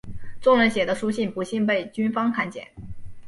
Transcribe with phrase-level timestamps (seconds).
[0.41, 2.67] 众人写的书信不幸被军方看见。